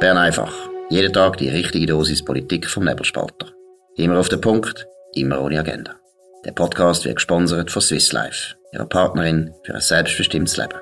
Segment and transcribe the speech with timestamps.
[0.00, 0.54] Bern einfach.
[0.90, 3.52] Jeden Tag die richtige Dosis Politik vom Nebelspalter.
[3.96, 5.96] Immer auf den Punkt, immer ohne Agenda.
[6.44, 10.78] Der Podcast wird gesponsert von Swiss Life, ihrer Partnerin für ein selbstbestimmtes Leben.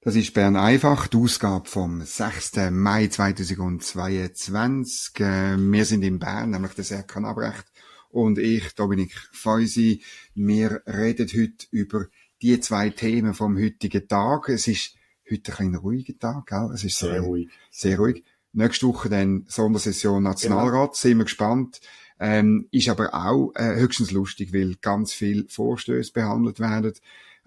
[0.00, 2.70] Das ist Bern einfach, die Ausgabe vom 6.
[2.72, 5.20] Mai 2022.
[5.20, 7.66] Äh, wir sind in Bern, nämlich der Serkan Abrecht
[8.08, 10.02] und ich, Dominik Feusi.
[10.34, 12.06] Wir reden heute über
[12.42, 14.48] die zwei Themen vom heutigen Tag.
[14.48, 14.96] Es ist
[15.30, 16.70] heute ein ruhiger Tag, gell?
[16.74, 17.48] Es ist sehr, sehr ruhig.
[17.70, 18.24] Sehr ruhig.
[18.52, 20.94] Nächste Woche dann Sondersession Nationalrat, genau.
[20.94, 21.80] sind wir gespannt.
[22.18, 26.92] Ähm, ist aber auch äh, höchstens lustig, weil ganz viel Vorstöße behandelt werden.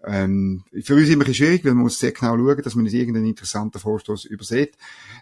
[0.06, 2.94] Ähm, für uns immer bisschen schwierig, weil man muss sehr genau schauen, dass man nicht
[2.94, 4.76] irgendeinen interessanten Vorstoß übersieht.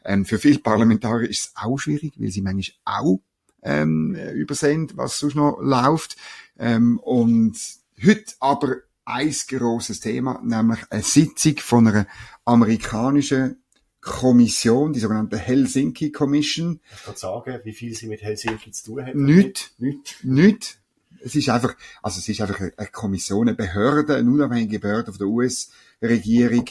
[0.06, 3.22] Ähm, für viele Parlamentarier ist es auch schwierig, weil sie manchmal auch
[3.64, 6.16] ähm, übersehen, was sonst noch läuft.
[6.58, 7.58] Ähm, und
[8.04, 12.08] heute aber ein grosses Thema, nämlich eine Sitzung von einer
[12.46, 13.58] amerikanischen
[14.02, 16.80] Kommission, die sogenannte Helsinki Commission.
[16.96, 19.26] Ich kann sagen, wie viel sie mit Helsinki zu tun haben?
[19.26, 19.74] Nicht.
[19.78, 20.24] Nicht.
[20.24, 20.80] Nicht.
[21.24, 25.20] Es ist einfach, also es ist einfach eine Kommission, eine Behörde, eine unabhängige Behörde von
[25.20, 26.68] der US-Regierung,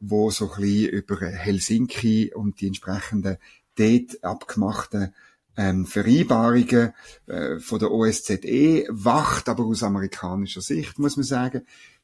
[0.00, 3.38] wo so ein bisschen über Helsinki und die entsprechenden
[3.76, 5.14] dort abgemachten
[5.56, 6.92] ähm, Vereinbarungen
[7.26, 11.62] äh, von der OSZE wacht, aber aus amerikanischer Sicht, muss man sagen.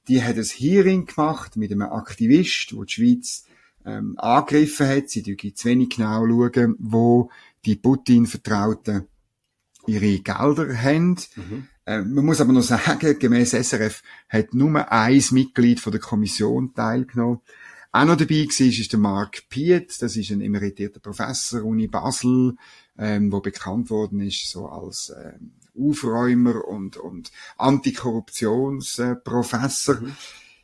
[0.09, 3.45] Die hat ein Hearing gemacht mit einem Aktivist, wo die Schweiz
[3.85, 5.11] ähm, angegriffen hat.
[5.11, 7.31] Sie dürfen zu wenig genau schauen, wo
[7.65, 9.07] die Putin-Vertrauten
[9.87, 11.17] ihre Gelder haben.
[11.37, 11.69] Mhm.
[11.87, 16.75] Ähm, man muss aber noch sagen, gemäß SRF hat nur ein Mitglied von der Kommission
[16.75, 17.41] teilgenommen.
[17.93, 22.55] Auch noch dabei war, ist der Mark Piet, das ist ein emeritierter Professor, Uni Basel,
[23.01, 29.97] ähm, wo bekannt worden ist, so als ähm, Aufräumer und, und Antikorruptionsprofessor.
[29.97, 30.15] Mhm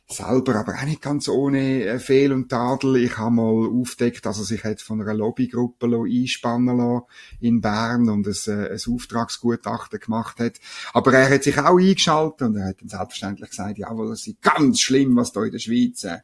[0.09, 2.97] selber aber auch nicht ganz ohne äh, Fehl und Tadel.
[2.97, 7.05] Ich habe mal aufdeckt, dass er sich jetzt von einer Lobbygruppe einspannen lassen
[7.41, 10.53] in Bern und ein, äh, ein Auftragsgutachten gemacht hat.
[10.93, 14.41] Aber er hat sich auch eingeschaltet und er hat dann selbstverständlich gesagt, jawohl, das ist
[14.41, 16.19] ganz schlimm, was da in der Schweiz äh,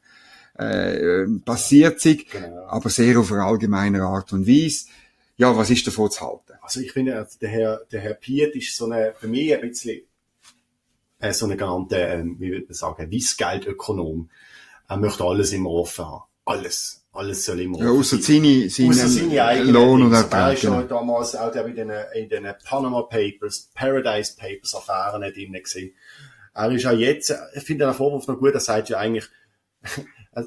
[0.59, 2.68] äh passiert ist, genau.
[2.68, 4.85] aber sehr auf eine allgemeine Art und Weise.
[5.35, 6.53] Ja, was ist davon zu halten?
[6.61, 10.01] Also ich finde, der Herr, der Herr Piet ist so eine, für mich ein bisschen
[11.19, 14.29] äh, so eine genannte, äh, wie würde man sagen, Wissgeldökonom.
[14.88, 16.23] Er möchte alles immer offen haben.
[16.45, 17.03] Alles.
[17.13, 21.53] Alles soll immer ja, außer seine, seine, seine eigenen Lohn und Er war damals auch
[21.53, 25.93] in den, in den Panama Papers, Paradise Papers Affären drin gewesen.
[26.55, 29.29] Er ist auch jetzt, ich finde den Vorwurf noch gut, er sagt ja eigentlich,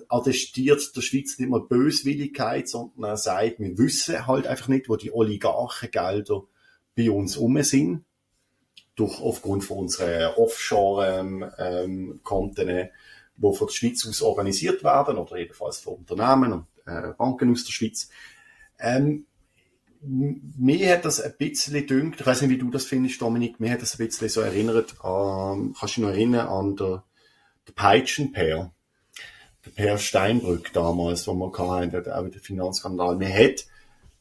[0.08, 4.96] attestiert der Schweiz nicht mal Böswilligkeit, sondern er sagt, wir wissen halt einfach nicht, wo
[4.96, 6.42] die Oligarchengelder
[6.96, 8.04] bei uns um sind
[8.96, 12.88] durch, aufgrund von unseren Offshore-Konten, ähm,
[13.36, 17.64] die von der Schweiz aus organisiert werden, oder jedenfalls von Unternehmen und äh, Banken aus
[17.64, 18.08] der Schweiz.
[18.78, 19.26] Ähm,
[20.02, 23.72] mir hat das ein bisschen dünkt, ich weiß nicht, wie du das findest, Dominik, mir
[23.72, 27.04] hat das ein bisschen so erinnert an, kannst du dich noch erinnern an der,
[27.66, 28.72] der Peitschenpair,
[29.66, 33.16] der Per Steinbrück damals, wo wir hatten, auch der Finanzskandal.
[33.16, 33.66] Mir hat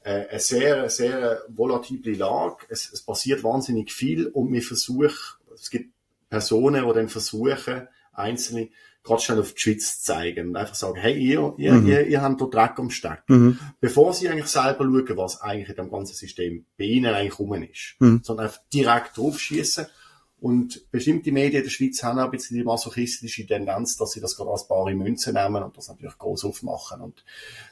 [0.04, 2.66] äh, eine sehr, sehr volatible Lage.
[2.70, 5.12] Es, es passiert wahnsinnig viel und wir versuchen,
[5.54, 5.94] es gibt
[6.30, 8.70] Personen, die dann versuchen, einzelne
[9.06, 11.88] gerade schnell auf die Schweiz zu zeigen und einfach sagen, hey, ihr, ihr, mhm.
[11.88, 13.24] ihr, ihr habt da Dreck am Stecken.
[13.28, 13.60] Mhm.
[13.80, 17.54] Bevor sie eigentlich selber schauen, was eigentlich in dem ganzen System bei ihnen eigentlich rum
[17.64, 17.96] ist.
[18.00, 18.22] Mhm.
[18.24, 19.86] Sondern einfach direkt draufschießen
[20.42, 24.36] und bestimmte Medien der Schweiz haben auch ein bisschen die masochistische Tendenz, dass sie das
[24.36, 27.24] gerade als bare Münze nehmen und das natürlich groß aufmachen und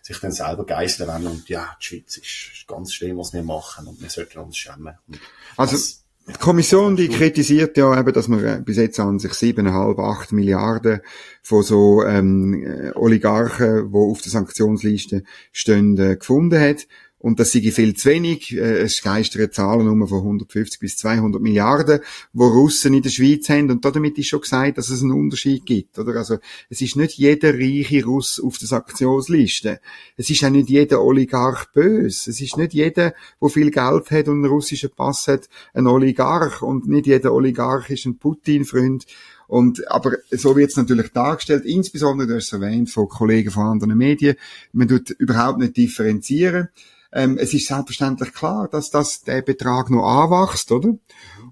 [0.01, 1.27] sich dann selber geißeln wollen.
[1.27, 4.95] Und ja, die Schweiz ist ganz schlimm, was wir machen und wir sollten uns schämen.
[5.07, 5.19] Und
[5.57, 5.77] also,
[6.25, 11.01] die Kommission, die kritisiert ja eben, dass man bis jetzt an sich siebeneinhalb, acht Milliarden
[11.41, 16.87] von so ähm, Oligarchen, die auf der Sanktionsliste stehen, äh, gefunden hat.
[17.23, 18.53] Und das sei viel zu wenig.
[18.53, 22.01] Äh, es geistern Zahlen um von 150 bis 200 Milliarden,
[22.33, 23.71] wo Russen in der Schweiz haben.
[23.71, 26.17] Und damit ist schon gesagt, dass es einen Unterschied gibt, oder?
[26.17, 26.39] Also,
[26.69, 29.79] es ist nicht jeder reiche Russ auf der Sanktionsliste.
[30.17, 32.29] Es ist auch nicht jeder Oligarch böse.
[32.29, 36.61] Es ist nicht jeder, der viel Geld hat und einen russischen Pass hat, ein Oligarch.
[36.61, 39.05] Und nicht jeder Oligarch ist ein Putin-Freund.
[39.47, 43.67] Und, aber so wird es natürlich dargestellt, insbesondere, du hast es erwähnt, von Kollegen von
[43.67, 44.35] anderen Medien.
[44.73, 46.67] Man tut überhaupt nicht differenzieren.
[47.13, 50.95] Ähm, es ist selbstverständlich klar, dass das der Betrag noch anwächst, oder?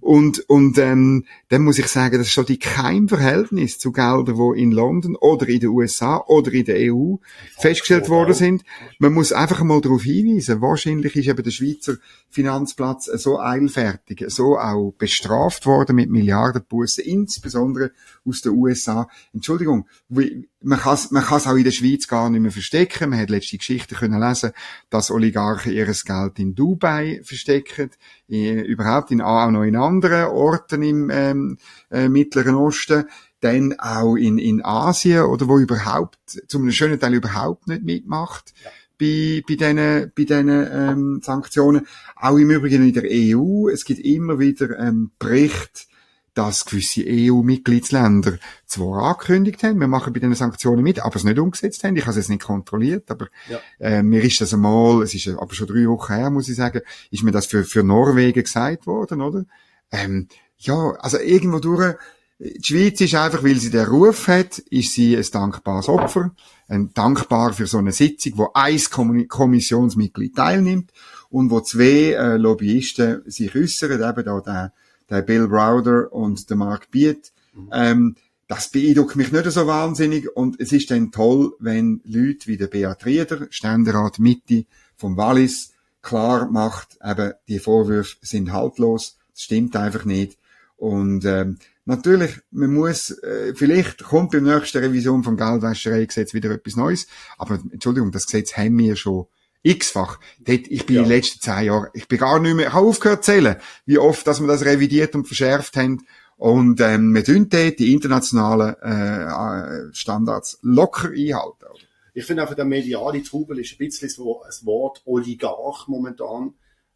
[0.02, 4.62] Und, und ähm, dann muss ich sagen, das ist schon die Keimverhältnis zu Geldern, die
[4.62, 7.18] in London oder in den USA oder in der EU
[7.60, 8.64] festgestellt worden sind.
[8.98, 11.98] Man muss einfach mal darauf hinweisen, wahrscheinlich ist eben der Schweizer
[12.32, 17.92] Finanzplatz so eilfertig, so auch bestraft worden mit Milliardenbussen, insbesondere
[18.26, 19.08] aus den USA.
[19.34, 23.10] Entschuldigung, man kann es man kann's auch in der Schweiz gar nicht mehr verstecken.
[23.10, 24.52] Man hat letzte Geschichte können lesen,
[24.90, 27.92] dass Oligarchen ihres Geld in Dubai verstecken,
[28.28, 31.58] in, überhaupt in, auch noch in anderen Orten im ähm,
[31.90, 33.06] äh, Mittleren Osten
[33.40, 38.54] dann auch in, in Asien oder wo überhaupt, zum schönen Teil überhaupt nicht mitmacht.
[38.64, 38.70] Ja
[39.02, 41.88] bei, bei diesen, bei diesen ähm, Sanktionen.
[42.16, 43.68] Auch im Übrigen in der EU.
[43.68, 45.86] Es gibt immer wieder ähm, Berichte,
[46.34, 51.40] dass gewisse EU-Mitgliedsländer zwar angekündigt haben, wir machen bei diesen Sanktionen mit, aber es nicht
[51.40, 51.96] umgesetzt haben.
[51.98, 53.60] Ich habe es jetzt nicht kontrolliert, aber ja.
[53.80, 56.82] äh, mir ist das einmal, es ist aber schon drei Wochen her, muss ich sagen,
[57.10, 59.46] ist mir das für, für Norwegen gesagt worden, oder?
[59.92, 61.96] Ähm, ja, also irgendwo durch,
[62.40, 66.32] die Schweiz ist einfach, weil sie den Ruf hat, ist sie ein dankbares Opfer,
[66.68, 68.80] ein dankbar für so eine Sitzung, wo ein
[69.28, 70.92] Kommissionsmitglied teilnimmt
[71.30, 74.74] und wo zwei äh, Lobbyisten sich äußern, eben da der,
[75.12, 77.32] der Bill Browder und der Mark Beat.
[77.54, 77.70] Mhm.
[77.72, 78.16] Ähm,
[78.48, 82.68] das beeindruckt mich nicht so wahnsinnig und es ist dann toll, wenn Leute wie der
[82.68, 84.66] Beat Rieder, Ständerat Mitte
[84.98, 85.72] vom Wallis,
[86.02, 90.38] klar macht, eben die Vorwürfe sind haltlos, das stimmt einfach nicht.
[90.76, 96.76] Und ähm, Natürlich, man muss, äh, vielleicht kommt beim nächsten Revision vom Geldwäschereigesetz wieder etwas
[96.76, 97.08] Neues,
[97.38, 99.26] aber Entschuldigung, das Gesetz haben wir schon
[99.64, 100.20] x-fach.
[100.40, 101.02] Dort, ich bin ja.
[101.02, 103.58] in den letzten zehn Jahren, ich bin gar nicht mehr, ich habe aufgehört zu zählen,
[103.86, 106.06] wie oft, dass wir das revidiert und verschärft haben.
[106.38, 111.66] Und ähm, wir tun dort die internationalen äh, Standards locker einhalten.
[111.66, 111.80] Oder?
[112.14, 116.56] Ich finde einfach, der mediale Trubel ist ein bisschen so ein Wort Oligarch momentan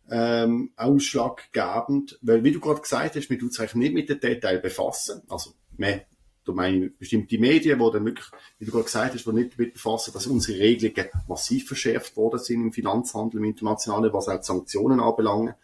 [0.10, 4.62] ähm, ausschlaggebend, weil wie du gerade gesagt hast, wir tun sich nicht mit den Details
[4.62, 6.06] befassen, also mehr
[6.46, 8.28] du meine bestimmte Medien, wo dann wirklich,
[8.60, 12.40] wie du gerade gesagt hast, wo nicht damit befassen, dass unsere Regelungen massiv verschärft worden
[12.40, 15.56] sind im Finanzhandel, im Internationalen, was auch die Sanktionen anbelangt.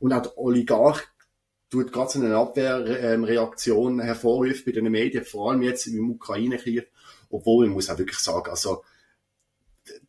[0.00, 1.02] Und auch der Oligarch
[1.68, 6.88] tut gerade so eine Abwehrreaktion hervorrufen bei den Medien, vor allem jetzt im Ukraine-Krieg,
[7.28, 8.82] obwohl, ich muss auch wirklich sagen, also,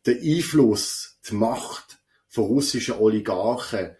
[0.06, 1.98] der Einfluss, die Macht
[2.28, 3.90] von russischen Oligarchen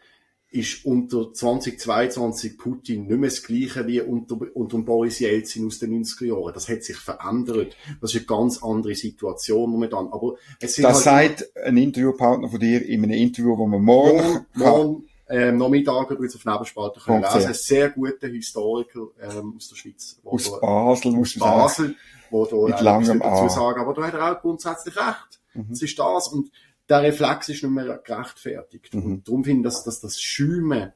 [0.53, 6.05] ist unter 2022 Putin nicht mehr das Gleiche wie unter, unter Boris Jelzin aus den
[6.05, 6.53] 90er Jahren.
[6.53, 7.75] Das hat sich verändert.
[8.01, 10.09] Das ist eine ganz andere Situation momentan.
[10.13, 13.83] Aber es sind das halt sagt ein Interviewpartner von dir in einem Interview, wo man
[13.83, 17.49] morgen, morgen ähm, Nachmittag übrigens auf Nebenspalter können lesen.
[17.49, 20.21] Ein sehr guter Historiker ähm, aus der Schweiz.
[20.23, 21.97] Aus da, Basel, muss du Basel,
[22.31, 23.81] wo da Mit langem dazu sagen.
[23.81, 25.41] Aber da hat er auch grundsätzlich recht.
[25.55, 25.67] Mhm.
[25.71, 26.29] Das ist das.
[26.29, 26.51] Und
[26.89, 28.95] der Reflex ist nicht mehr gerechtfertigt.
[28.95, 29.05] Mhm.
[29.05, 30.93] Und darum finde ich, dass, dass das Schäumen,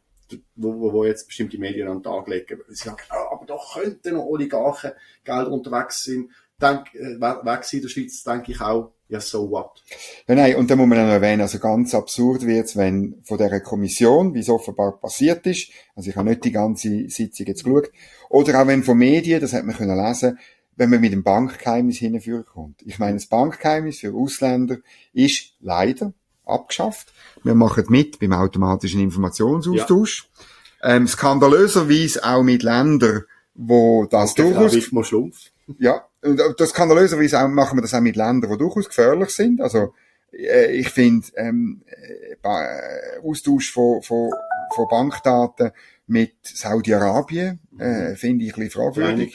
[0.57, 3.57] wo, wo, wo jetzt bestimmte Medien an den Tag legen, sie sagen, ah, aber da
[3.75, 4.93] könnten noch Oligarchen
[5.25, 6.31] Geld unterwegs sein,
[6.61, 9.85] denk, äh, weg sein in der Schweiz, denke ich auch, ja, so what?
[10.27, 13.39] Ja, nein, und da muss man auch noch erwähnen, also ganz absurd wird's, wenn von
[13.39, 17.63] dieser Kommission, wie es offenbar passiert ist, also ich habe nicht die ganze Sitzung jetzt
[17.63, 17.91] geschaut,
[18.29, 20.39] oder auch wenn von Medien, das hat man können lesen,
[20.77, 22.83] wenn man mit dem Bankgeheimnis hinführen kommt.
[22.83, 24.79] Ich meine, das Bankgeheimnis für Ausländer
[25.13, 26.13] ist leider
[26.45, 27.13] abgeschafft.
[27.43, 30.29] Wir machen mit beim automatischen Informationsaustausch.
[30.83, 30.97] Ja.
[30.97, 33.25] Ähm, skandalöserweise auch mit Ländern,
[33.55, 34.73] wo das okay, durchaus...
[35.79, 39.61] Ja, und das skandalöserweise auch, machen wir das auch mit Ländern, die durchaus gefährlich sind.
[39.61, 39.95] Also
[40.33, 44.31] äh, ich finde ähm, äh, Austausch von, von,
[44.75, 45.73] von Bankdaten
[46.09, 49.35] mit Saudi-Arabien äh, finde ich ein bisschen fragwürdig.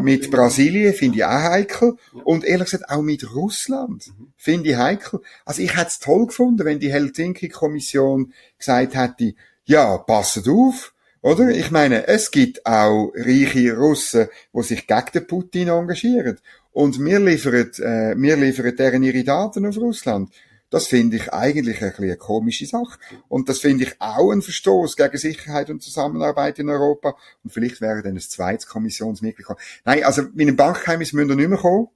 [0.00, 1.96] Mit Brasilien finde ich auch heikel.
[2.14, 2.22] Ja.
[2.22, 4.32] Und ehrlich gesagt auch mit Russland mhm.
[4.36, 5.20] finde ich heikel.
[5.44, 9.34] Also ich hätte es toll gefunden, wenn die Helsinki-Kommission gesagt hätte,
[9.64, 11.48] ja, passet auf, oder?
[11.48, 16.38] Ich meine, es gibt auch reiche Russen, die sich gegen den Putin engagieren.
[16.70, 20.30] Und wir liefern, äh, wir liefern deren ihre Daten auf Russland.
[20.74, 22.98] Das finde ich eigentlich ein bisschen eine komische Sache.
[23.28, 27.14] Und das finde ich auch ein Verstoß gegen Sicherheit und Zusammenarbeit in Europa.
[27.44, 29.46] Und vielleicht wäre dann ein zweites Kommissionsmitglied.
[29.84, 31.90] Nein, also mit einem Bankgeheimnis müssen wir nicht mehr kommen.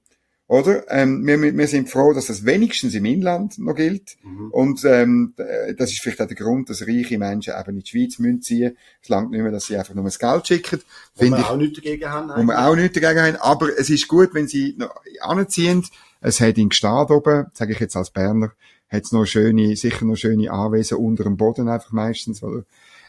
[0.47, 0.89] Oder?
[0.89, 4.15] Ähm, wir, wir sind froh, dass das wenigstens im Inland noch gilt.
[4.23, 4.49] Mhm.
[4.51, 5.33] Und ähm,
[5.77, 8.77] das ist vielleicht auch der Grund, dass reiche Menschen eben in die Schweiz müssen ziehen.
[9.01, 10.81] Es langt nicht mehr, dass sie einfach nur das Geld schicken.
[11.15, 12.29] Wo wir auch nichts dagegen haben.
[12.29, 13.35] Wo wir auch nichts dagegen haben.
[13.41, 15.83] Aber es ist gut, wenn sie noch anziehen.
[16.21, 18.51] Es hat in Gstaad oben, sage ich jetzt als Berner,
[18.89, 22.63] hat es noch schöne, sicher noch schöne Anwesen unter dem Boden einfach meistens, oder?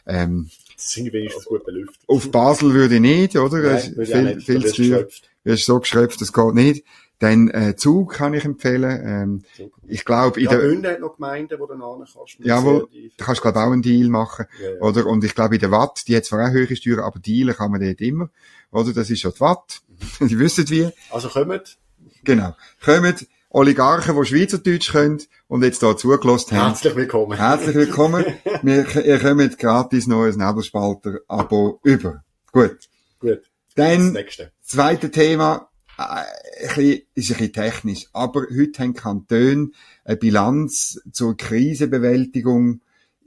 [0.05, 2.01] Ähm, das sind wenigstens gut belüftet.
[2.07, 3.59] Auf Basel würde ich nicht, oder?
[3.59, 5.07] Nein, würde viel, nicht, viel zu teuer.
[5.43, 6.85] Wirst so geschröpft, das geht nicht.
[7.19, 9.43] Dann äh, Zug kann ich empfehlen.
[9.59, 12.39] Ähm, ich glaube, in ja, der Ünde hat noch Gemeinden, wo du nachher kannst.
[12.39, 12.87] Jawohl,
[13.17, 14.81] da kannst du glaube auch einen Deal machen, ja, ja.
[14.81, 15.05] oder?
[15.05, 17.69] Und ich glaube, in der Watt, die hat zwar auch höhere Steuern, aber Dealen kann
[17.69, 18.31] man dort immer,
[18.71, 18.91] oder?
[18.91, 19.81] Das ist schon die Watt.
[20.19, 20.89] die wissen wie.
[21.11, 21.77] Also kommt.
[22.23, 22.55] Genau.
[22.83, 23.27] Kommt.
[23.53, 26.67] Oligarchen, die Schweizerdeutsch können und jetzt hier zugelassen haben.
[26.69, 27.37] Herzlich willkommen.
[27.37, 28.23] Herzlich willkommen.
[28.61, 32.23] Wir, ihr kommt gratis neues Nebelspalter-Abo über.
[32.53, 32.77] Gut.
[33.19, 33.41] Gut.
[33.75, 39.71] Dann, das zweite Thema, äh, ein bisschen, ist ein bisschen technisch, aber heute haben Kantone
[40.05, 42.79] eine Bilanz zur Krisenbewältigung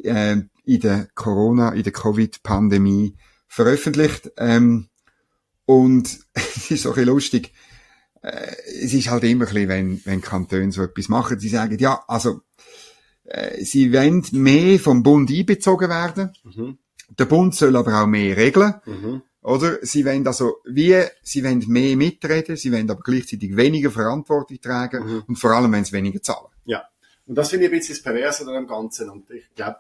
[0.03, 3.15] äh, in der Corona, in der Covid-Pandemie
[3.47, 4.33] veröffentlicht.
[4.39, 4.89] Ähm,
[5.67, 7.53] und es ist so ein bisschen lustig.
[8.25, 11.77] Äh, es ist halt immer ein bisschen, wenn, wenn Kantone so etwas machen, sie sagen,
[11.79, 12.41] ja, also,
[13.25, 16.33] äh, sie wollen mehr vom Bund einbezogen werden.
[16.43, 16.79] Mhm.
[17.19, 18.75] Der Bund soll aber auch mehr regeln.
[18.87, 19.23] Mhm.
[19.43, 19.79] Oder?
[19.83, 25.05] Sie wollen also, wie, sie wollen mehr mitreden, sie wollen aber gleichzeitig weniger Verantwortung tragen
[25.05, 25.23] mhm.
[25.29, 26.49] und vor allem wollen sie weniger zahlen.
[26.65, 26.83] Ja.
[27.27, 29.11] Und das finde ich ein bisschen das Perverse an dem Ganzen.
[29.11, 29.77] Und ich glaube,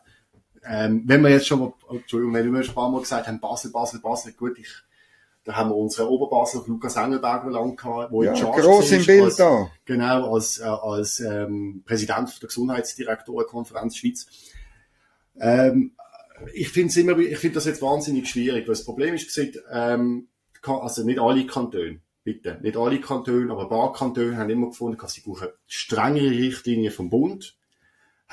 [0.66, 3.70] ähm, wenn wir jetzt schon mal, Entschuldigung, wenn wir ein paar Mal gesagt haben, Basel,
[3.70, 4.68] Basel, Basel, gut, ich,
[5.44, 9.06] da haben wir unseren Oberbasel Lukas Engelberger lang gehabt, wo ja, in Charge groß im
[9.06, 9.70] Bild als, da.
[9.84, 14.26] Genau, als, äh, als ähm, Präsident der Gesundheitsdirektorenkonferenz Schweiz.
[15.38, 15.92] Ähm,
[16.54, 19.62] ich finde es immer, ich finde das jetzt wahnsinnig schwierig, weil das Problem ist gesagt,
[19.70, 20.28] ähm,
[20.62, 24.98] also nicht alle Kantone, bitte, nicht alle Kantone, aber ein paar Kantone haben immer gefunden,
[24.98, 27.56] dass sie brauchen strengere Richtlinien vom Bund,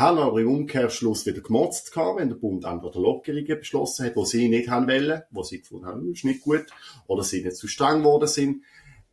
[0.01, 4.25] haben aber im Umkehrschluss wieder gemotzt gehabt, wenn der Bund entweder Lockerungen beschlossen hat, wo
[4.25, 6.65] sie nicht haben wollen, wo sie gefunden haben, ist nicht gut,
[7.07, 8.63] oder sie nicht zu streng geworden sind.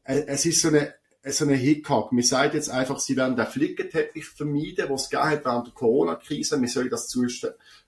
[0.04, 2.10] Äh, es ist so eine, so eine Hickhack.
[2.10, 6.60] Wir sagen jetzt einfach, sie werden den Flickenteppich vermeiden, was es hat während der Corona-Krise.
[6.60, 7.14] Wir sollen das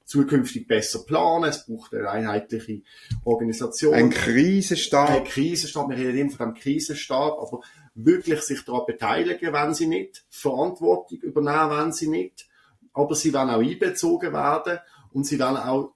[0.05, 1.49] zukünftig besser planen.
[1.49, 2.83] Es braucht eine einheitliche
[3.25, 3.95] Organisation.
[3.95, 5.11] Ein Krisenstab.
[5.11, 5.89] Ein Krisenstab.
[5.89, 7.61] Wir reden immer von einem Krisenstab, aber
[7.95, 12.50] wirklich sich daran beteiligen, wenn sie nicht, Verantwortung übernehmen, wenn sie nicht,
[12.93, 14.79] aber sie werden auch einbezogen werden
[15.13, 15.95] und sie werden auch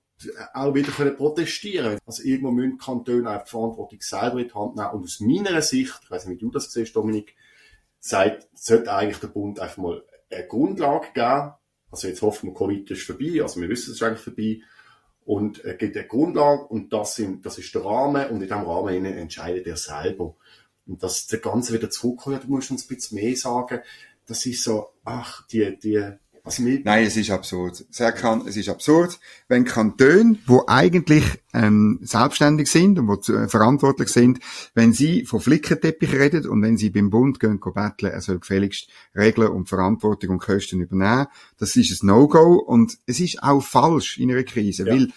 [0.52, 4.76] auch wieder können protestieren Also irgendwo müssen Kantone auch die Verantwortung selber in die Hand
[4.76, 4.90] nehmen.
[4.90, 7.34] Und aus meiner Sicht, ich weiß nicht, wie du das siehst, Dominik,
[7.98, 11.52] sagt, sollte eigentlich der Bund einfach mal eine Grundlage geben.
[11.90, 14.60] Also jetzt hoffen wir, Covid ist vorbei, also wir wissen, es ist eigentlich vorbei.
[15.24, 18.62] Und es gibt eine Grundlage und das, sind, das ist der Rahmen und in diesem
[18.62, 20.36] Rahmen entscheidet er selber.
[20.86, 23.80] Und dass der Ganze wieder zurückkommt, du musst uns ein bisschen mehr sagen.
[24.26, 26.12] Das ist so, ach, die, die,
[26.46, 27.86] also Nein, es ist absurd.
[27.88, 31.24] Sehr kann, es ist absurd, wenn Kantone, wo eigentlich
[31.54, 34.40] ähm, selbstständig sind und wo äh, verantwortlich sind,
[34.74, 38.40] wenn sie von Flickenteppich reden und wenn sie beim Bund gehen, gehen betteln, er soll
[38.40, 41.28] gefälligst Regeln und Verantwortung und Kosten übernehmen.
[41.56, 44.92] Das ist ein No-Go und es ist auch falsch in einer Krise, ja.
[44.92, 45.08] weil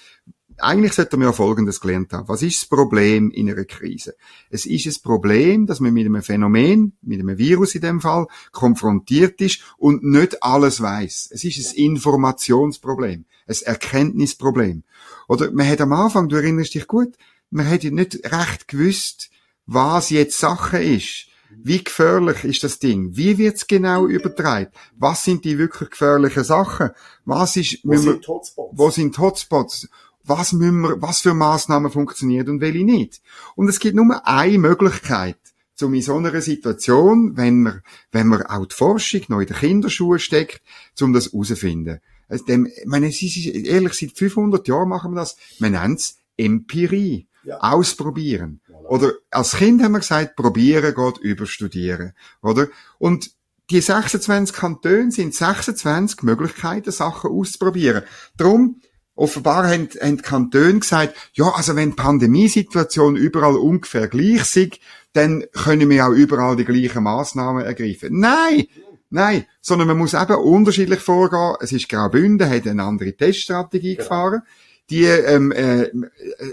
[0.60, 2.28] eigentlich sollte man ja Folgendes gelernt haben.
[2.28, 4.16] Was ist das Problem in einer Krise?
[4.50, 8.28] Es ist ein Problem, dass man mit einem Phänomen, mit einem Virus in dem Fall,
[8.52, 11.30] konfrontiert ist und nicht alles weiß.
[11.32, 14.84] Es ist ein Informationsproblem, ein Erkenntnisproblem.
[15.28, 17.16] Oder man hat am Anfang, du erinnerst dich gut,
[17.50, 19.30] man hat ja nicht recht gewusst,
[19.66, 21.28] was jetzt Sache ist.
[21.50, 23.16] Wie gefährlich ist das Ding?
[23.16, 24.72] Wie wird's genau übertragen?
[24.96, 26.92] Was sind die wirklich gefährlichen Sachen?
[27.26, 28.78] Was ist, wo sind Hotspots?
[28.78, 29.90] Wo sind Hotspots?
[30.27, 33.22] Was müssen wir, was für Maßnahmen funktionieren und welche nicht.
[33.55, 35.38] Und es gibt nur eine Möglichkeit,
[35.81, 37.81] um in so einer Situation, wenn man,
[38.12, 40.62] wenn man auch die Forschung noch in den Kinderschuhen steckt,
[41.01, 42.00] um das herauszufinden.
[42.29, 45.38] Also dem, ich meine, es ist, ehrlich, seit 500 Jahren machen wir das.
[45.60, 47.27] Man nennt es Empirie.
[47.43, 47.60] Ja.
[47.60, 48.60] Ausprobieren.
[48.89, 52.12] Oder als Kind haben wir gesagt, probieren geht über studieren.
[52.41, 52.67] Oder?
[52.98, 53.31] Und
[53.69, 58.03] die 26 Kantone sind 26 Möglichkeiten, Sachen auszuprobieren.
[58.36, 58.81] Darum
[59.18, 64.80] Offenbar haben, haben Kantone gesagt, ja, also wenn die Pandemiesituation überall ungefähr gleich ist,
[65.14, 68.20] dann können wir auch überall die gleichen Maßnahmen ergreifen.
[68.20, 68.68] Nein!
[69.10, 71.56] Nein, sondern man muss eben unterschiedlich vorgehen.
[71.62, 74.04] Es ist Graubünden, hat eine andere Teststrategie genau.
[74.04, 74.42] gefahren.
[74.90, 75.90] Die, ähm, äh,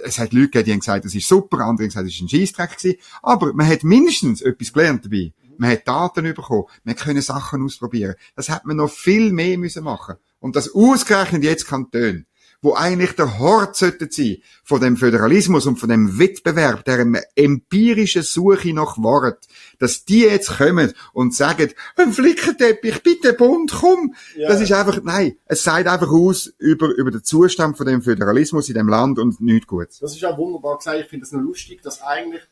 [0.05, 2.21] es hat Leute gegeben, die haben gesagt, das ist super, andere haben gesagt, das ist
[2.21, 2.99] ein Scheissdreck gewesen.
[3.23, 5.33] Aber man hat mindestens etwas gelernt dabei.
[5.59, 6.65] Man hat Daten bekommen.
[6.85, 8.15] Man können Sachen ausprobieren.
[8.37, 10.15] Das hat man noch viel mehr müssen machen.
[10.41, 12.25] Und das ausgerechnet jetzt Kantone
[12.65, 17.07] wo eigentlich der Hort sollte sein von dem Föderalismus und von dem Wettbewerb, der
[17.37, 19.47] empirischen Suche nach Wort,
[19.79, 24.15] dass die jetzt kommen und sagen, ein Flickenteppich, bitte Bund, komm.
[24.35, 24.49] Ja.
[24.49, 28.71] Das ist einfach, nein, es sagt einfach aus über, über den Zustand von dem Föderalismus
[28.71, 29.99] in dem Land und nichts Gutes.
[29.99, 31.01] Das ist auch wunderbar gesagt.
[31.01, 32.43] Ich finde es nur lustig, dass eigentlich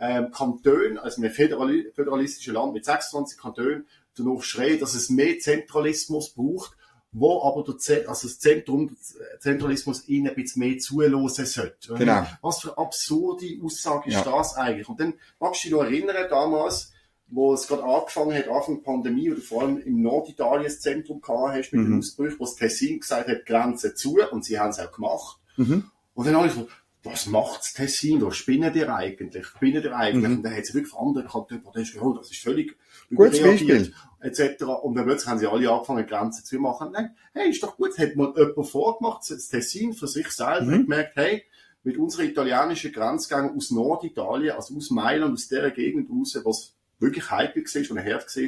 [0.00, 6.30] ähm, Kantone, also ein föderalistisches Land mit 26 Kantonen, danach schreien, dass es mehr Zentralismus
[6.30, 6.77] braucht
[7.12, 8.96] wo aber der, also das Zentrum,
[9.40, 11.94] Zentralismus ihnen ein bisschen mehr zuhören sollte.
[11.94, 12.26] Genau.
[12.42, 14.24] Was für eine absurde Aussage ist ja.
[14.24, 14.88] das eigentlich?
[14.88, 16.92] Und dann magst du dich noch erinnern, damals,
[17.28, 21.20] wo es gerade angefangen hat, Anfang der Pandemie, oder vor allem im Norditalien das Zentrum
[21.20, 21.86] gehabt hast, mit mhm.
[21.86, 25.38] dem Ausbruch, wo das Tessin gesagt hat, Grenzen zu, und sie haben es auch gemacht.
[25.56, 25.90] Mhm.
[26.14, 26.68] Und dann habe ich so,
[27.04, 28.20] was macht das Tessin?
[28.22, 29.46] Was spinnen die eigentlich?
[29.46, 30.28] Spinnen die eigentlich?
[30.28, 30.36] Mhm.
[30.38, 32.76] Und dann hat sie wirklich andere Kantone protestiert, oh, das ist völlig
[33.14, 33.94] Gutes Beispiel.
[34.20, 34.62] Etc.
[34.64, 36.92] Und dann plötzlich haben sie alle angefangen, Grenzen zu machen.
[36.92, 40.82] Dann, hey, ist doch gut, hat mal jemand vorgemacht, das Tessin für sich selber, mhm.
[40.84, 41.44] gemerkt, hey,
[41.84, 47.30] mit unserer italienischen Grenzgänge aus Norditalien, also aus Mailand, aus der Gegend raus, was wirklich
[47.30, 48.42] heikel war und hart war,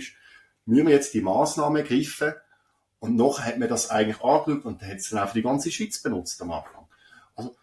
[0.67, 2.35] müssen wir jetzt die Maßnahmen ergreifen.
[2.99, 5.71] Und noch hat man das eigentlich angeschaut und hat es dann auch für die ganze
[5.71, 6.87] Schweiz benutzt am Anfang.
[7.35, 7.57] Also,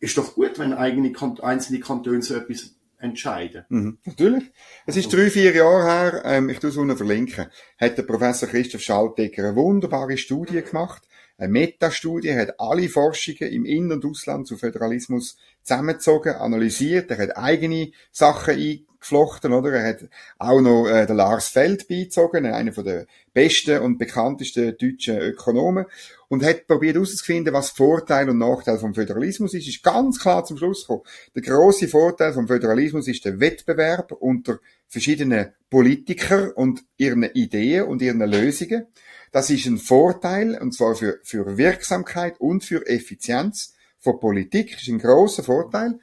[0.00, 3.64] ist doch gut, wenn eigene, einzelne Kantone so etwas entscheiden.
[3.68, 4.44] Mhm, natürlich.
[4.86, 7.46] Es ist drei, vier Jahre her, ähm, ich tue es unten verlinken,
[7.78, 11.02] hat der Professor Christoph Schaltegger eine wunderbare Studie gemacht,
[11.38, 15.36] eine Metastudie, hat alle Forschungen im In- und Ausland zu Föderalismus
[15.66, 19.72] zusammengezogen, analysiert, er hat eigene Sachen eingeflochten, oder?
[19.72, 20.08] Er hat
[20.38, 25.86] auch noch äh, den Lars Feld beizogen, einer von der besten und bekanntesten deutschen Ökonomen
[26.28, 29.66] und hat probiert herauszufinden, was Vorteil und Nachteil vom Föderalismus ist.
[29.66, 31.02] Ist ganz klar zum Schluss gekommen.
[31.34, 38.02] Der große Vorteil vom Föderalismus ist der Wettbewerb unter verschiedenen Politikern und ihren Ideen und
[38.02, 38.86] ihren Lösungen.
[39.32, 43.75] Das ist ein Vorteil, und zwar für, für Wirksamkeit und für Effizienz
[44.06, 44.72] von Politik.
[44.72, 45.98] Das ist ein großer Vorteil.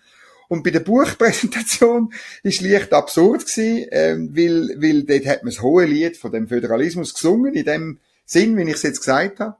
[0.49, 5.61] Und bei der Buchpräsentation ist leicht absurd gewesen, ähm, weil, weil dort hat man das
[5.61, 9.55] hohe Lied von dem Föderalismus gesungen, in dem Sinn, wie ich es jetzt gesagt habe.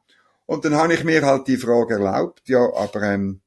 [0.46, 3.40] Und dann habe ich mir halt die Frage erlaubt, ja, aber ähm,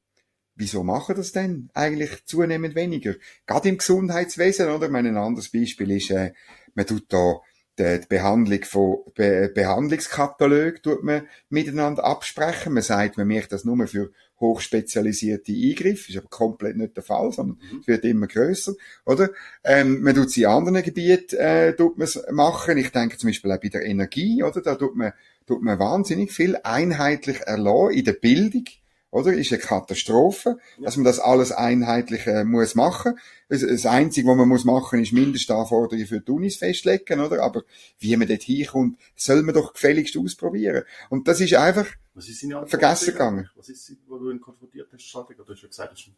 [0.55, 3.13] wieso machen das denn eigentlich zunehmend weniger?
[3.45, 4.87] Gerade im Gesundheitswesen, oder?
[4.87, 6.33] Ich meine, ein anderes Beispiel ist, äh,
[6.73, 7.39] man tut da
[7.77, 12.73] die Behandlung von Be Behandlungskatalog tut man miteinander absprechen.
[12.73, 17.31] Man sagt, man möchte das nur für hochspezialisierte Eingriffe, ist aber komplett nicht der Fall,
[17.31, 17.79] sondern mhm.
[17.81, 18.73] es wird immer größer,
[19.05, 19.29] oder?
[19.63, 22.77] Ähm, man tut sie in anderen Gebieten äh, tut man machen.
[22.77, 24.61] Ich denke zum Beispiel auch bei der Energie, oder?
[24.61, 25.13] Da tut man
[25.45, 28.65] tut man wahnsinnig viel einheitlich erlassen in der Bildung
[29.11, 29.33] oder?
[29.33, 33.17] Ist eine Katastrophe, dass man das alles einheitlich äh, muss machen.
[33.49, 37.41] Das, das Einzige, was man muss machen, ist Mindestanforderungen für die Unis festlegen, oder?
[37.41, 37.63] Aber
[37.99, 40.83] wie man dort hinkommt, soll man doch gefälligst ausprobieren.
[41.09, 41.87] Und das ist einfach
[42.25, 43.49] ist vergessen gegangen.
[43.55, 45.39] Was ist, wo du ihn konfrontiert hast, Schattig?
[45.39, 46.09] Oder hast du gesagt,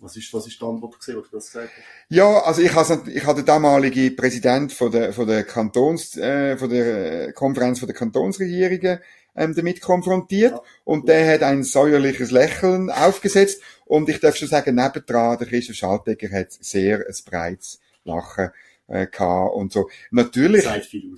[0.00, 1.84] was ist, was ist die Antwort gewesen, was du das gesagt hast?
[2.08, 6.56] Ja, also ich habe, ich habe den damaligen Präsident von der, von der Kantons, äh,
[6.56, 9.00] von der Konferenz von der Kantonsregierungen
[9.36, 10.62] ähm, damit konfrontiert ja.
[10.84, 15.76] und der hat ein säuerliches Lächeln aufgesetzt und ich darf schon sagen, nebendran, der Christoph
[15.76, 18.50] Schaltegger hat sehr ein breites Lachen
[18.86, 19.88] äh, gehabt und so.
[20.10, 20.66] Natürlich,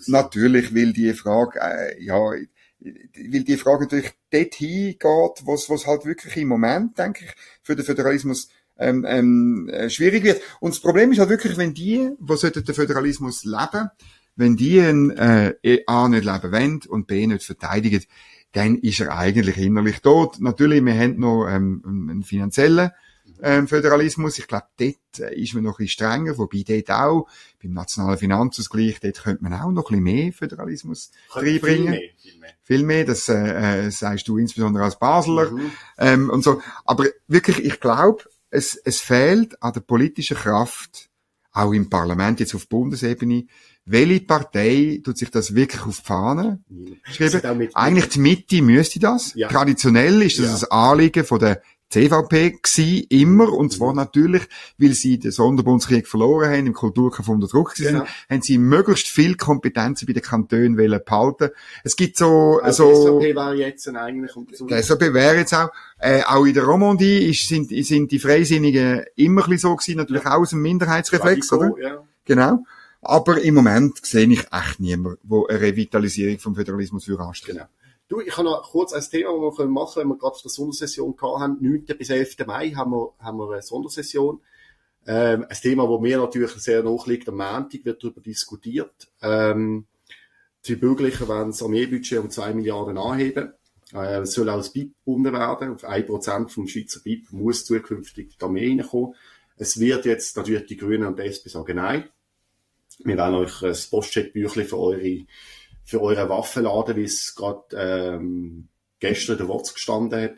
[0.09, 2.33] natürlich will die Frage, äh, ja,
[2.85, 7.77] weil die Frage natürlich dort hingeht, was was halt wirklich im Moment, denke ich, für
[7.77, 10.43] den Föderalismus ähm, ähm, äh, schwierig wird.
[10.61, 13.91] Und das Problem ist halt wirklich, wenn die, wo sollten den Föderalismus leben,
[14.35, 18.03] wenn die äh, A nicht leben wollen und B nicht verteidigen,
[18.53, 20.41] dann ist er eigentlich innerlich tot.
[20.41, 22.91] Natürlich, wir haben noch ähm, einen finanziellen
[23.43, 24.39] ähm, Föderalismus.
[24.39, 27.29] Ich glaube, dort äh, ist man noch ein bisschen strenger, wobei dort auch
[27.63, 31.61] beim nationalen Finanzausgleich, dort könnte man auch noch ein bisschen mehr Föderalismus reinbringen.
[31.63, 32.51] Viel mehr, viel mehr.
[32.63, 35.73] Viel mehr, das äh, äh, sagst du insbesondere als Basler mhm.
[35.99, 36.63] ähm, und so.
[36.85, 41.09] Aber wirklich, ich glaube, es, es fehlt an der politischen Kraft,
[41.53, 43.47] auch im Parlament, jetzt auf Bundesebene,
[43.85, 46.61] welche Partei tut sich das wirklich auf die Fahne
[47.11, 47.69] schreiben?
[47.75, 49.35] Eigentlich die Mitte müsste das.
[49.35, 49.49] Ja.
[49.49, 50.69] Traditionell ist das ja.
[50.69, 53.97] ein Anliegen von der CVP gsi immer, und zwar mhm.
[53.97, 54.43] natürlich,
[54.79, 58.07] weil sie den Sonderbundskrieg verloren haben, im Kulturkampf unter Druck gewesen genau.
[58.31, 61.51] haben sie möglichst viel Kompetenzen bei den Kantonen wollen behalten.
[61.85, 66.23] Es gibt so, also, Die SVP wäre jetzt eigentlich, Die SVP wäre jetzt auch, äh,
[66.23, 70.25] auch in der Romandie ist, sind, sind die Freisinnigen immer ein bisschen so gewesen, natürlich
[70.25, 70.35] ja.
[70.35, 71.73] auch aus dem Minderheitsreflex, oder?
[71.79, 72.03] Ja.
[72.25, 72.65] Genau.
[73.03, 77.59] Aber im Moment sehe ich echt niemanden, der eine Revitalisierung vom Föderalismus für anstrebt.
[77.59, 77.69] Genau.
[78.13, 80.51] Du, ich habe noch kurz ein Thema, das wir machen können, wenn wir gerade der
[80.51, 81.57] Sondersession gehabt haben.
[81.63, 81.87] 9.
[81.97, 82.47] bis 11.
[82.47, 84.39] Mai haben wir, haben wir eine Sondersession.
[85.07, 87.31] Ähm, ein Thema, das mir natürlich sehr nachliegt.
[87.31, 89.11] Am Montag wird darüber diskutiert.
[89.23, 89.87] Ähm,
[90.67, 93.55] die Bürgerlichen wollen das Armeebudget um 2 Milliarden anheben.
[93.95, 95.73] Äh, es soll auch das BIP gebunden werden.
[95.73, 99.15] Auf 1% vom Schweizer BIP muss zukünftig die Armee reinkommen.
[99.57, 102.11] Es wird jetzt natürlich die Grünen und die SP sagen nein.
[102.99, 105.25] Wir werden euch ein Postcheckbüchlein für eure,
[105.85, 108.69] für eure Waffen laden, wie es gerade ähm,
[109.01, 110.35] gestern der Wort gestanden hat.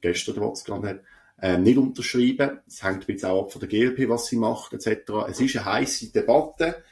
[0.00, 1.00] Gestern der Wort gestanden hat.
[1.42, 2.60] Ähm, nicht unterschreiben.
[2.66, 5.10] Es hängt jetzt auch ab von der GLP, was sie macht, etc.
[5.28, 6.82] Es ist eine heiße Debatte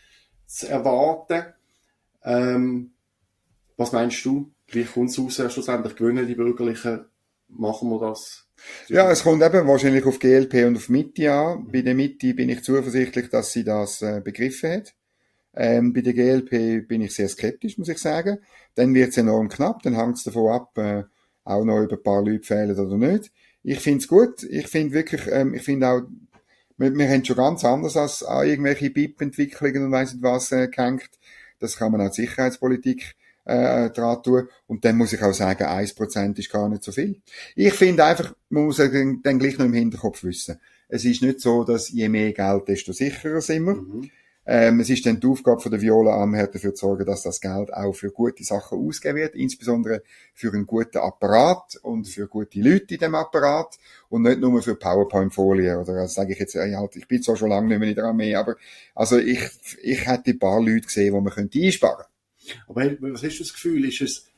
[0.47, 1.53] zu erwarten.
[2.25, 2.93] Ähm,
[3.77, 4.51] was meinst du?
[4.69, 5.53] Wie kommt es raus?
[5.53, 7.07] Schlussendlich gewinnen die Bürgerlichen?
[7.49, 8.47] Machen wir das?
[8.89, 11.69] Ja, es kommt eben wahrscheinlich auf GLP und auf Mitte an.
[11.71, 14.95] Bei der Mitte bin ich zuversichtlich, dass sie das äh, begriffen hat.
[15.61, 18.39] Ähm, bei der GLP bin ich sehr skeptisch, muss ich sagen.
[18.77, 21.03] Dann wird es enorm knapp, dann hängt es davon ab, äh,
[21.43, 23.33] auch noch über ein paar Leute fehlen oder nicht.
[23.65, 24.45] Ich finde es gut.
[24.45, 26.03] Ich finde wirklich, ähm, ich finde auch,
[26.77, 30.69] wir, wir haben schon ganz anders als an irgendwelche BIP-Entwicklungen und weiss nicht was äh,
[30.69, 31.11] gehängt.
[31.59, 34.49] Das kann man auch Sicherheitspolitik äh, dran tun.
[34.69, 37.21] Und dann muss ich auch sagen, 1% ist gar nicht so viel.
[37.57, 40.61] Ich finde einfach, man muss dann, dann gleich noch im Hinterkopf wissen.
[40.89, 43.75] Es ist nicht so, dass je mehr Geld, desto sicherer sind wir.
[43.75, 44.11] Mhm.
[44.51, 47.39] Ähm, es ist dann die Aufgabe von der Viola Amherd dafür zu sorgen, dass das
[47.39, 52.59] Geld auch für gute Sachen ausgegeben wird, insbesondere für einen guten Apparat und für gute
[52.59, 56.97] Leute in dem Apparat und nicht nur für PowerPoint-Folien oder also sage ich jetzt, halt,
[56.97, 58.57] ich bin zwar schon lange nicht mehr in der Armee, aber
[58.95, 59.39] also ich,
[59.83, 62.07] ich hätte ein paar Leute gesehen, die man könnte einsparen
[62.69, 64.29] Aber was du das Gefühl, ist es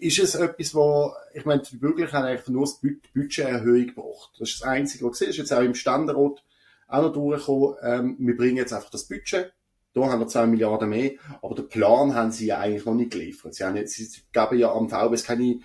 [0.00, 2.80] ist es etwas, wo, ich meine, die Bürger haben eigentlich nur das
[3.14, 4.30] Budgeterhöhung gebracht.
[4.38, 5.28] Das ist das Einzige, was sehe.
[5.28, 6.42] ist jetzt auch im Ständerat
[6.88, 7.76] auch noch durchgekommen.
[7.82, 9.52] Ähm, wir bringen jetzt einfach das Budget.
[9.94, 11.12] Da haben wir zwei Milliarden mehr.
[11.42, 13.54] Aber den Plan haben sie ja eigentlich noch nicht geliefert.
[13.54, 15.60] Sie haben jetzt, sie geben ja am VBS keine,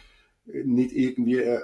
[0.46, 1.60] nicht irgendwie, äh, äh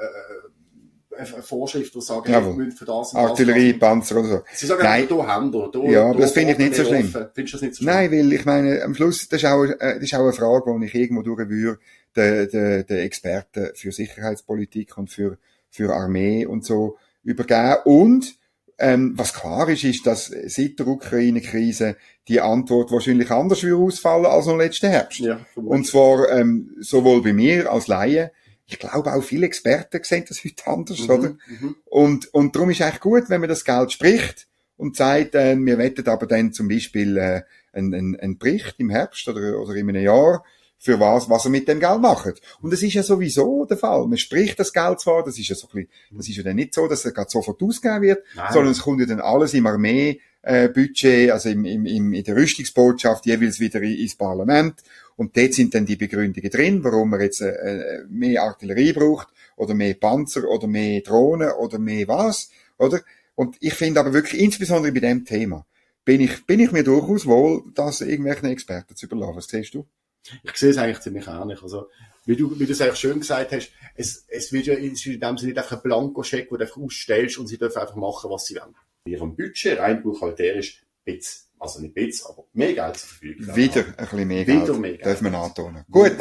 [1.17, 3.79] eine Vorschrift, die sagen, ja, hey, für das und Artillerie, das.
[3.79, 4.41] Panzer oder so.
[4.53, 5.07] Sie sagen, Nein.
[5.09, 7.11] da haben wir, da, Ja, aber das finde ich nicht so schlimm.
[7.11, 7.93] Findest du das nicht so schlimm?
[7.93, 10.77] Nein, weil ich meine, am Schluss, das ist auch, äh, das ist auch eine Frage,
[10.79, 11.79] die ich irgendwo durch würde,
[12.15, 15.37] den, den, den Experten für Sicherheitspolitik und für,
[15.69, 17.77] für Armee und so übergeben.
[17.85, 18.35] Und
[18.79, 21.95] ähm, was klar ist, ist, dass seit der Ukraine-Krise
[22.27, 25.19] die Antwort wahrscheinlich anders würde ausfallen als im letzten Herbst.
[25.19, 28.31] Ja, und zwar ähm, sowohl bei mir als Laie,
[28.67, 31.29] ich glaube auch viele Experten sehen das heute anders, mhm, oder?
[31.47, 31.75] Mhm.
[31.85, 35.77] Und, und darum ist eigentlich gut, wenn man das Geld spricht und sagt, äh, wir
[35.77, 39.89] wettet aber dann zum Beispiel äh, einen, einen, einen Bericht im Herbst oder, oder in
[39.89, 40.43] einem Jahr,
[40.79, 42.41] für was, was er mit dem Geld macht.
[42.61, 44.07] Und das ist ja sowieso der Fall.
[44.07, 46.55] Man spricht das Geld zwar, das ist ja so ein bisschen, das ist ja dann
[46.55, 48.53] nicht so, dass er gerade sofort ausgegeben wird, Nein.
[48.53, 50.69] sondern es kommt ja dann alles im Armee, äh,
[51.31, 54.75] also im, im, im, in der Rüstungsbotschaft jeweils wieder ins Parlament.
[55.15, 59.27] Und dort sind dann die Begründungen drin, warum man jetzt äh, äh, mehr Artillerie braucht
[59.55, 63.01] oder mehr Panzer oder mehr Drohnen oder mehr was, oder?
[63.33, 65.65] Und ich finde aber wirklich, insbesondere bei dem Thema,
[66.05, 69.35] bin ich, bin ich mir durchaus wohl, das irgendwelchen Experten zu überlassen.
[69.35, 69.85] Was siehst du?
[70.43, 71.61] Ich sehe es eigentlich ziemlich ähnlich.
[71.61, 71.87] Also,
[72.25, 75.37] wie du, wie du es eigentlich schön gesagt hast, es, es wird ja in dem
[75.37, 78.45] Sinne nicht einfach ein Blankoscheck, wo du einfach ausstellst und sie dürfen einfach machen, was
[78.45, 78.75] sie wollen.
[79.05, 83.55] In ihrem Budget, rein buchhalterisch, bisschen, also nicht bisschen, aber mehr Geld zur Verfügung.
[83.55, 84.63] Wieder ein bisschen mehr Geld.
[84.63, 85.05] Wieder mehr Geld.
[85.05, 85.83] Dürfen wir antun.
[85.89, 86.17] Gut.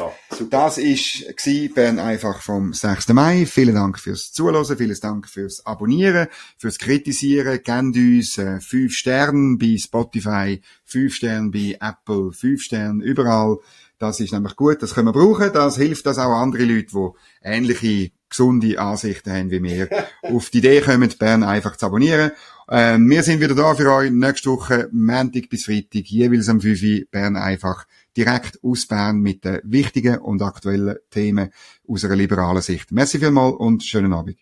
[0.51, 3.09] Das ist, war Bern einfach vom 6.
[3.09, 3.45] Mai.
[3.45, 7.61] Vielen Dank fürs Zuhören, vielen Dank fürs Abonnieren, fürs Kritisieren.
[7.63, 13.59] Gebt uns äh, 5 Sterne bei Spotify, 5 Sterne bei Apple, 5 Sterne überall.
[13.99, 15.53] Das ist nämlich gut, das können wir brauchen.
[15.53, 17.09] Das hilft das auch andere Leute, die
[17.43, 19.89] ähnliche gesunde Ansichten haben wie wir,
[20.23, 22.33] auf die Idee kommen, Bern einfach zu abonnieren.
[22.69, 26.83] Ähm, wir sind wieder da für euch nächste Woche, Montag bis Freitag, jeweils am 5
[26.83, 31.51] Uhr, Bern einfach direkt aus Bern mit den wichtigen und aktuellen Themen
[31.89, 32.91] aus einer liberalen Sicht.
[32.91, 34.39] Merci vielmals und schönen Abend.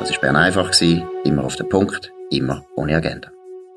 [0.00, 0.72] Das war Bern einfach,
[1.24, 3.30] immer auf den Punkt, immer ohne Agenda.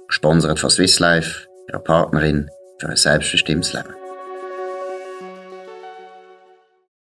[0.07, 3.98] Gesponsert von Swiss Life, ihrer Partnerin für ein selbstbestimmtes Leben.